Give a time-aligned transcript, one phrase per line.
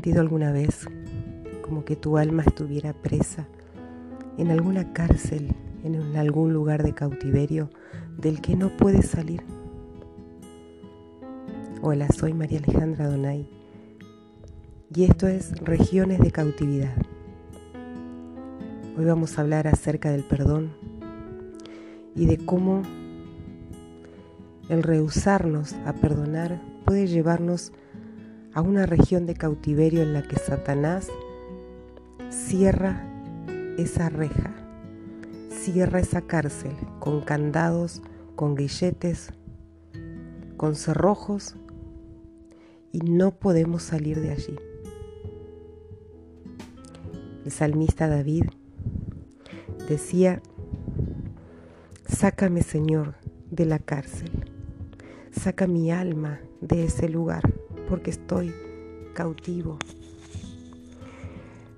[0.00, 0.88] sentido alguna vez
[1.60, 3.46] como que tu alma estuviera presa
[4.38, 7.68] en alguna cárcel, en algún lugar de cautiverio
[8.16, 9.42] del que no puedes salir?
[11.82, 13.46] Hola, soy María Alejandra Donay
[14.94, 16.96] y esto es Regiones de Cautividad.
[18.96, 20.72] Hoy vamos a hablar acerca del perdón
[22.16, 22.80] y de cómo
[24.70, 27.74] el rehusarnos a perdonar puede llevarnos
[28.52, 31.08] a una región de cautiverio en la que Satanás
[32.30, 33.06] cierra
[33.78, 34.54] esa reja,
[35.50, 38.02] cierra esa cárcel con candados,
[38.34, 39.32] con grilletes,
[40.56, 41.54] con cerrojos
[42.92, 44.56] y no podemos salir de allí.
[47.44, 48.44] El salmista David
[49.88, 50.42] decía,
[52.06, 53.14] sácame Señor
[53.50, 54.30] de la cárcel,
[55.30, 57.59] saca mi alma de ese lugar
[57.90, 58.54] porque estoy
[59.14, 59.76] cautivo.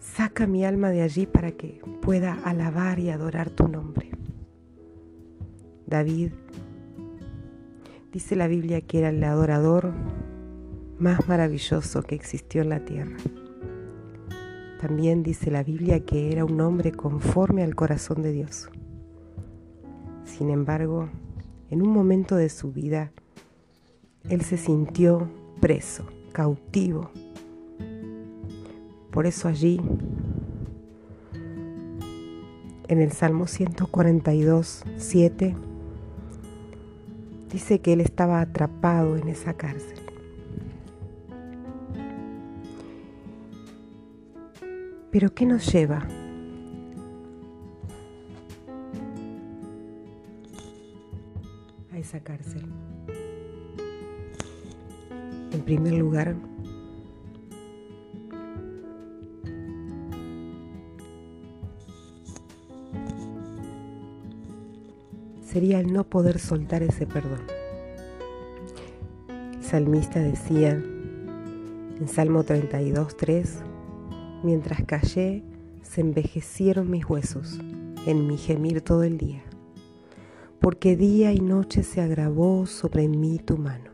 [0.00, 4.10] Saca mi alma de allí para que pueda alabar y adorar tu nombre.
[5.86, 6.32] David
[8.10, 9.92] dice la Biblia que era el adorador
[10.98, 13.18] más maravilloso que existió en la tierra.
[14.80, 18.70] También dice la Biblia que era un hombre conforme al corazón de Dios.
[20.24, 21.10] Sin embargo,
[21.68, 23.12] en un momento de su vida,
[24.30, 25.28] él se sintió
[25.60, 27.10] preso, cautivo.
[29.10, 29.80] Por eso allí,
[32.88, 35.56] en el Salmo 142, 7,
[37.50, 39.98] dice que él estaba atrapado en esa cárcel.
[45.10, 46.06] Pero ¿qué nos lleva?
[51.92, 52.62] a esa cárcel.
[55.68, 56.34] Primer lugar,
[65.42, 67.42] sería el no poder soltar ese perdón.
[69.28, 73.58] El salmista decía en Salmo 32, 3,
[74.42, 75.44] mientras callé,
[75.82, 77.60] se envejecieron mis huesos
[78.06, 79.42] en mi gemir todo el día,
[80.60, 83.87] porque día y noche se agravó sobre mí tu mano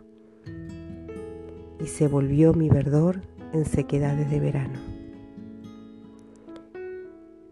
[1.85, 3.21] y se volvió mi verdor
[3.53, 4.79] en sequedades de verano.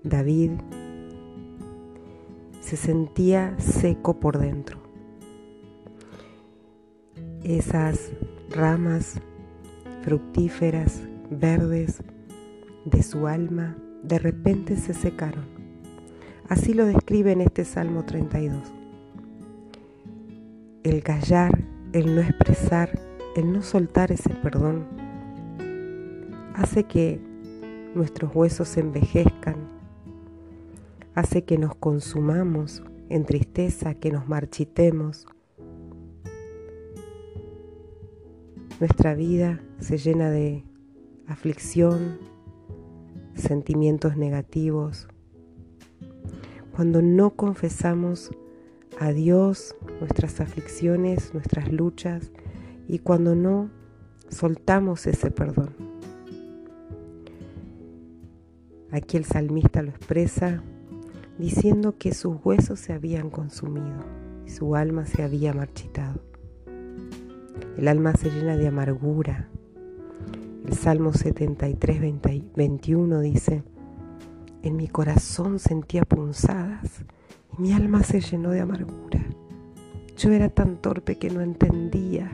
[0.02, 0.52] David
[2.60, 4.78] se sentía seco por dentro.
[7.44, 8.10] Esas
[8.48, 9.20] ramas
[10.00, 12.02] fructíferas, verdes,
[12.86, 15.44] de su alma, de repente se secaron.
[16.48, 18.72] Así lo describe en este Salmo 32.
[20.84, 21.52] El callar,
[21.92, 24.84] el no expresar, el no soltar ese perdón
[26.54, 27.20] hace que
[27.94, 29.56] nuestros huesos se envejezcan,
[31.14, 35.26] hace que nos consumamos en tristeza, que nos marchitemos.
[38.80, 40.64] Nuestra vida se llena de
[41.26, 42.18] aflicción,
[43.34, 45.08] sentimientos negativos.
[46.74, 48.30] Cuando no confesamos
[48.98, 52.32] a Dios nuestras aflicciones, nuestras luchas,
[52.88, 53.70] y cuando no
[54.28, 55.70] soltamos ese perdón.
[58.90, 60.62] Aquí el salmista lo expresa
[61.38, 64.04] diciendo que sus huesos se habían consumido
[64.46, 66.20] y su alma se había marchitado.
[67.76, 69.48] El alma se llena de amargura.
[70.66, 72.00] El Salmo 73,
[72.54, 73.64] 21 dice,
[74.62, 77.04] en mi corazón sentía punzadas
[77.56, 79.24] y mi alma se llenó de amargura.
[80.16, 82.30] Yo era tan torpe que no entendía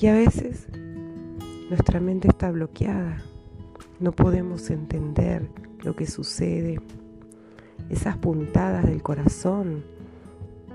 [0.00, 0.68] y a veces
[1.70, 3.20] nuestra mente está bloqueada,
[3.98, 5.48] no podemos entender
[5.82, 6.80] lo que sucede,
[7.90, 9.82] esas puntadas del corazón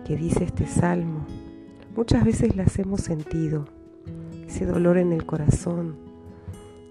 [0.06, 1.25] que dice este salmo,
[1.95, 3.65] muchas veces las hemos sentido,
[4.45, 5.95] ese dolor en el corazón,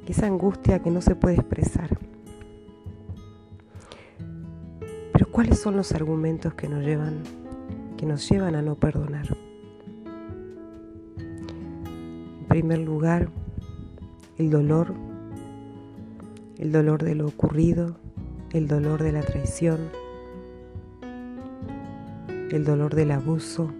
[0.08, 1.98] esa angustia que no se puede expresar.
[5.12, 7.22] Pero ¿cuáles son los argumentos que nos llevan
[7.98, 9.28] que nos llevan a no perdonar?
[12.52, 13.30] Primer lugar,
[14.36, 14.92] el dolor,
[16.58, 17.96] el dolor de lo ocurrido,
[18.52, 19.88] el dolor de la traición,
[22.50, 23.70] el dolor del abuso,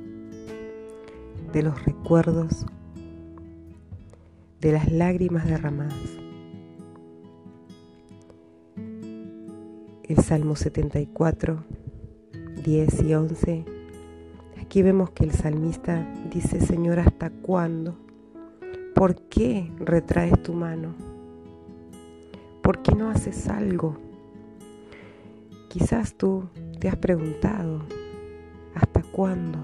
[1.53, 2.65] de los recuerdos,
[4.63, 5.93] de las lágrimas derramadas.
[10.05, 11.63] El Salmo 74,
[12.65, 13.65] 10 y 11.
[14.63, 18.02] Aquí vemos que el salmista dice, Señor, ¿hasta cuándo?
[19.03, 20.95] ¿Por qué retraes tu mano?
[22.63, 23.97] ¿Por qué no haces algo?
[25.69, 26.45] Quizás tú
[26.79, 27.81] te has preguntado,
[28.77, 29.59] ¿hasta cuándo?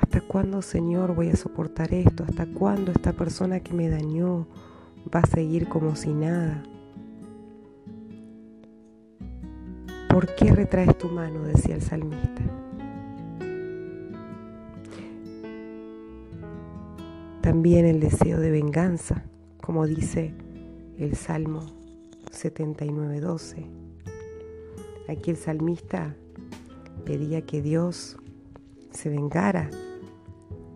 [0.00, 2.24] ¿Hasta cuándo, Señor, voy a soportar esto?
[2.26, 4.46] ¿Hasta cuándo esta persona que me dañó
[5.14, 6.62] va a seguir como si nada?
[10.08, 11.42] ¿Por qué retraes tu mano?
[11.42, 12.53] decía el salmista.
[17.44, 19.22] También el deseo de venganza,
[19.60, 20.32] como dice
[20.96, 21.66] el Salmo
[22.32, 23.66] 79.12.
[25.10, 26.16] Aquí el salmista
[27.04, 28.16] pedía que Dios
[28.92, 29.68] se vengara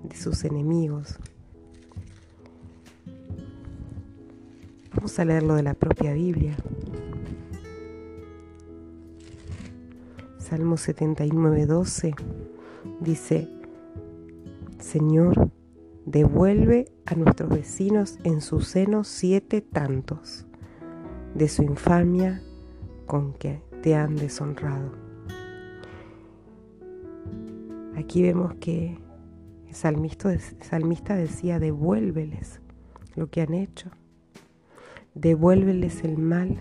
[0.02, 1.18] de sus enemigos.
[4.94, 6.54] Vamos a leerlo de la propia Biblia.
[10.36, 12.14] Salmo 79, 12
[13.00, 13.48] dice,
[14.78, 15.50] Señor,
[16.10, 20.46] devuelve a nuestros vecinos en su seno siete tantos
[21.34, 22.40] de su infamia
[23.06, 24.92] con que te han deshonrado.
[27.96, 28.96] Aquí vemos que
[29.66, 32.60] el salmista, decía, devuélveles
[33.14, 33.90] lo que han hecho,
[35.14, 36.56] devuélveles el mal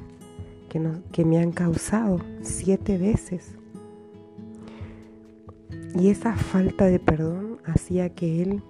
[1.12, 3.56] que me han causado siete veces.
[5.98, 8.62] Y esa falta de perdón hacía que él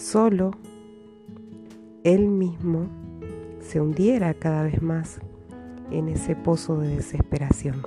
[0.00, 0.52] solo,
[2.04, 2.88] él mismo,
[3.60, 5.20] se hundiera cada vez más
[5.90, 7.82] en ese pozo de desesperación.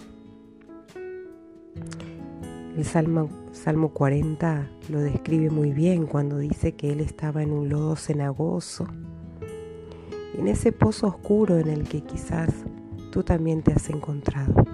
[2.77, 7.69] El Salmo, Salmo 40 lo describe muy bien cuando dice que él estaba en un
[7.69, 8.85] lodo cenagoso,
[10.37, 12.49] en ese pozo oscuro en el que quizás
[13.11, 14.72] tú también te has encontrado.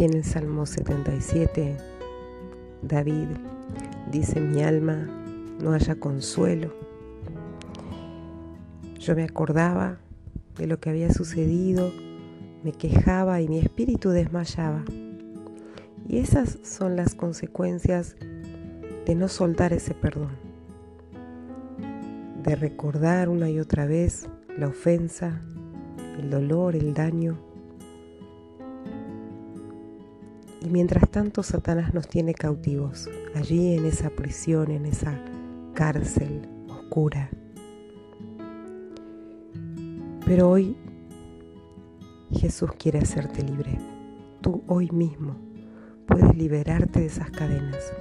[0.00, 1.76] En el Salmo 77,
[2.80, 3.28] David
[4.10, 5.06] dice, mi alma
[5.62, 6.72] no haya consuelo.
[8.98, 9.98] Yo me acordaba
[10.56, 11.92] de lo que había sucedido,
[12.64, 14.86] me quejaba y mi espíritu desmayaba.
[16.08, 18.16] Y esas son las consecuencias
[19.04, 20.30] de no soltar ese perdón,
[22.42, 25.42] de recordar una y otra vez la ofensa,
[26.18, 27.49] el dolor, el daño
[30.62, 35.18] Y mientras tanto Satanás nos tiene cautivos, allí en esa prisión, en esa
[35.74, 37.30] cárcel oscura.
[40.26, 40.76] Pero hoy
[42.30, 43.78] Jesús quiere hacerte libre.
[44.42, 45.36] Tú hoy mismo
[46.06, 47.92] puedes liberarte de esas cadenas.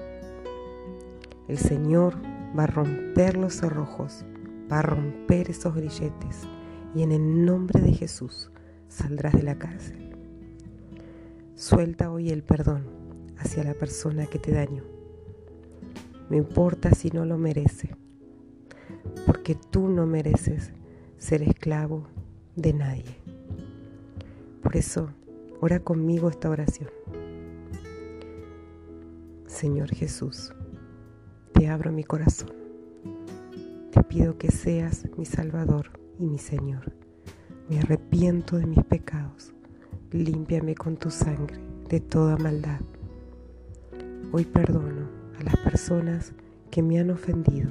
[1.48, 2.16] El Señor
[2.58, 4.26] va a romper los cerrojos,
[4.72, 6.48] va a romper esos grilletes
[6.94, 8.52] y en el nombre de Jesús
[8.88, 10.09] saldrás de la cárcel.
[11.60, 12.86] Suelta hoy el perdón
[13.38, 14.82] hacia la persona que te dañó.
[16.30, 17.98] No importa si no lo merece,
[19.26, 20.72] porque tú no mereces
[21.18, 22.08] ser esclavo
[22.56, 23.18] de nadie.
[24.64, 25.10] Por eso,
[25.60, 26.92] ora conmigo esta oración.
[29.46, 30.54] Señor Jesús,
[31.52, 32.54] te abro mi corazón.
[33.92, 36.94] Te pido que seas mi Salvador y mi Señor.
[37.70, 39.54] Me arrepiento de mis pecados
[40.12, 42.80] límpiame con tu sangre de toda maldad.
[44.32, 45.08] Hoy perdono
[45.40, 46.34] a las personas
[46.72, 47.70] que me han ofendido,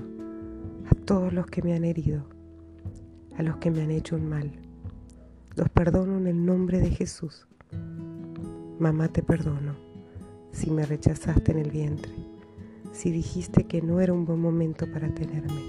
[0.89, 2.25] a todos los que me han herido,
[3.37, 4.53] a los que me han hecho un mal.
[5.57, 7.49] Los perdono en el nombre de Jesús.
[8.79, 9.75] Mamá, te perdono
[10.53, 12.13] si me rechazaste en el vientre,
[12.93, 15.61] si dijiste que no era un buen momento para tenerme,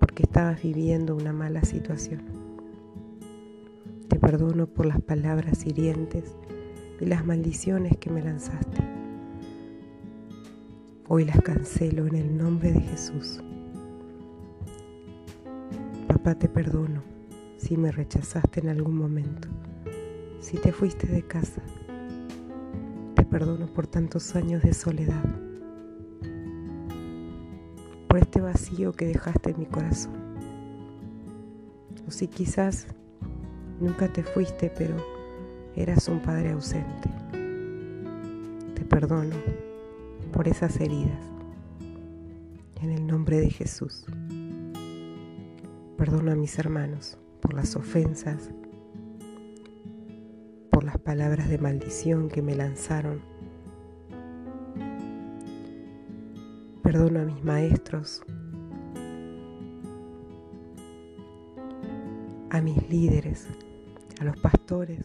[0.00, 2.37] porque estabas viviendo una mala situación.
[4.28, 6.36] Perdono por las palabras hirientes
[7.00, 8.76] y las maldiciones que me lanzaste.
[11.08, 13.40] Hoy las cancelo en el nombre de Jesús.
[16.08, 17.02] Papá, te perdono
[17.56, 19.48] si me rechazaste en algún momento,
[20.40, 21.62] si te fuiste de casa.
[23.14, 25.24] Te perdono por tantos años de soledad,
[28.08, 30.12] por este vacío que dejaste en mi corazón.
[32.06, 32.88] O si quizás
[33.80, 34.96] Nunca te fuiste, pero
[35.76, 37.08] eras un padre ausente.
[38.74, 39.36] Te perdono
[40.32, 41.20] por esas heridas.
[42.82, 44.04] En el nombre de Jesús.
[45.96, 48.50] Perdono a mis hermanos por las ofensas,
[50.70, 53.20] por las palabras de maldición que me lanzaron.
[56.82, 58.22] Perdono a mis maestros,
[62.50, 63.46] a mis líderes,
[64.20, 65.04] a los pastores,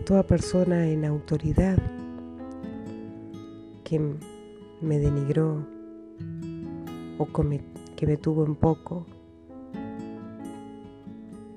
[0.00, 1.78] a toda persona en autoridad
[3.84, 4.00] que
[4.80, 5.64] me denigró
[7.18, 7.26] o
[7.96, 9.06] que me tuvo en poco,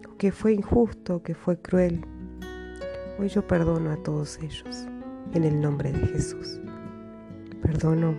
[0.09, 2.05] o que fue injusto, que fue cruel.
[3.19, 4.87] Hoy yo perdono a todos ellos
[5.33, 6.59] en el nombre de Jesús.
[7.61, 8.15] Perdono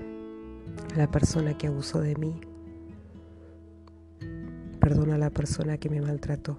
[0.94, 2.40] a la persona que abusó de mí.
[4.80, 6.56] Perdono a la persona que me maltrató.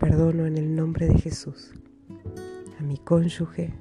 [0.00, 1.74] Perdono en el nombre de Jesús
[2.78, 3.74] a mi cónyuge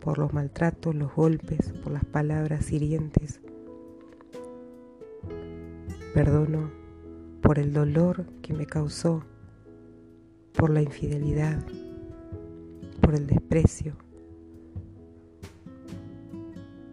[0.00, 3.42] por los maltratos, los golpes, por las palabras hirientes.
[6.14, 6.70] Perdono
[7.42, 9.22] por el dolor que me causó,
[10.54, 11.62] por la infidelidad,
[13.02, 13.96] por el desprecio,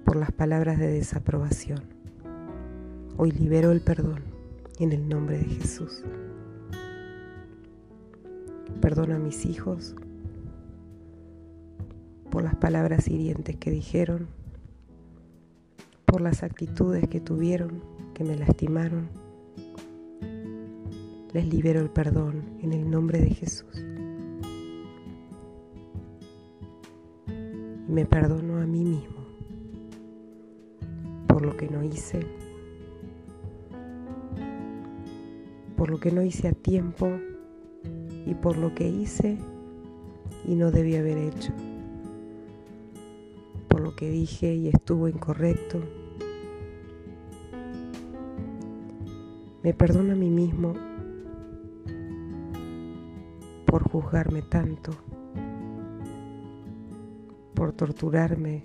[0.03, 1.83] por las palabras de desaprobación.
[3.15, 4.19] Hoy libero el perdón
[4.79, 6.03] en el nombre de Jesús.
[8.81, 9.95] Perdono a mis hijos
[12.29, 14.27] por las palabras hirientes que dijeron,
[16.05, 19.09] por las actitudes que tuvieron, que me lastimaron.
[21.31, 23.83] Les libero el perdón en el nombre de Jesús.
[27.87, 29.23] Y me perdono a mí mismo
[31.27, 32.19] por lo que no hice,
[35.75, 37.09] por lo que no hice a tiempo
[38.33, 39.37] y por lo que hice
[40.47, 41.53] y no debí haber hecho,
[43.67, 45.79] por lo que dije y estuvo incorrecto.
[49.61, 50.73] Me perdono a mí mismo
[53.67, 54.91] por juzgarme tanto,
[57.53, 58.63] por torturarme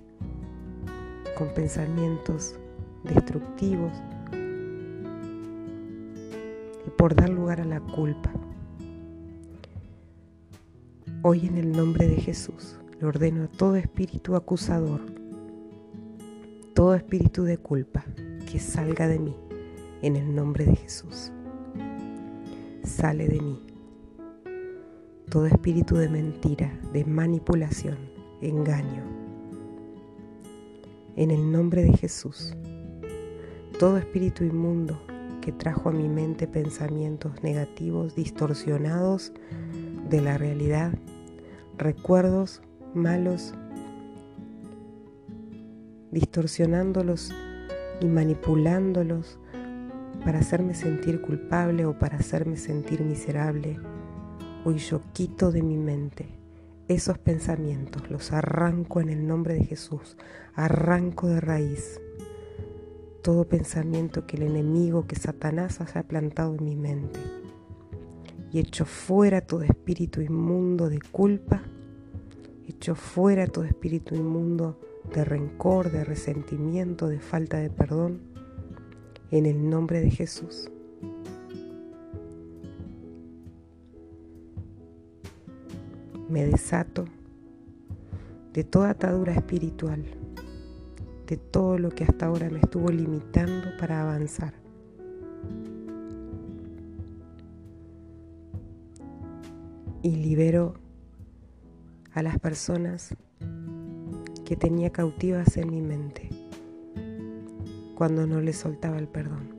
[1.36, 2.56] con pensamientos
[3.04, 3.92] destructivos
[6.86, 8.32] y por dar lugar a la culpa.
[11.22, 15.00] Hoy en el nombre de Jesús le ordeno a todo espíritu acusador,
[16.74, 18.04] todo espíritu de culpa,
[18.48, 19.36] que salga de mí
[20.00, 21.32] en el nombre de Jesús.
[22.84, 23.60] Sale de mí
[25.28, 27.98] todo espíritu de mentira, de manipulación,
[28.40, 29.02] engaño.
[31.16, 32.54] En el nombre de Jesús,
[33.80, 35.02] todo espíritu inmundo
[35.40, 39.32] que trajo a mi mente pensamientos negativos, distorsionados,
[40.08, 40.92] de la realidad,
[41.76, 42.62] recuerdos
[42.94, 43.54] malos,
[46.10, 47.32] distorsionándolos
[48.00, 49.38] y manipulándolos
[50.24, 53.78] para hacerme sentir culpable o para hacerme sentir miserable.
[54.64, 56.26] Hoy yo quito de mi mente
[56.88, 60.16] esos pensamientos, los arranco en el nombre de Jesús,
[60.54, 62.00] arranco de raíz
[63.22, 67.20] todo pensamiento que el enemigo, que Satanás haya plantado en mi mente
[68.52, 71.62] y echo fuera todo espíritu inmundo de culpa,
[72.66, 74.78] echo fuera todo espíritu inmundo
[75.14, 78.20] de rencor, de resentimiento, de falta de perdón,
[79.30, 80.70] en el nombre de Jesús.
[86.28, 87.06] Me desato
[88.52, 90.04] de toda atadura espiritual,
[91.26, 94.67] de todo lo que hasta ahora me estuvo limitando para avanzar.
[100.02, 100.74] Y libero
[102.12, 103.14] a las personas
[104.44, 106.30] que tenía cautivas en mi mente
[107.94, 109.54] cuando no les soltaba el perdón.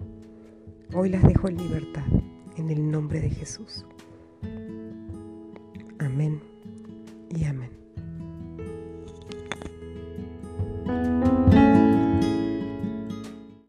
[0.94, 2.06] Hoy las dejo en libertad
[2.58, 3.86] en el nombre de Jesús.
[6.00, 6.49] Amén.